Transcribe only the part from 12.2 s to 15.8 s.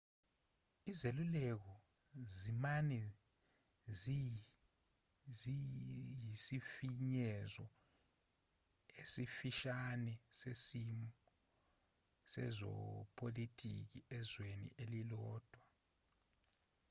sezepolotiki ezweni elilodwa